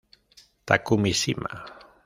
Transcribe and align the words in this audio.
Takumi 0.65 1.13
Shima 1.13 1.51